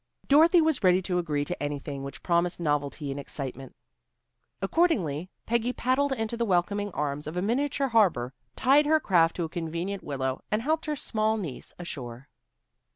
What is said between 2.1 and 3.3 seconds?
promised novelty and